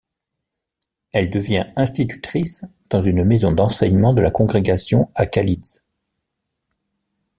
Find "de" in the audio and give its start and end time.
4.15-4.21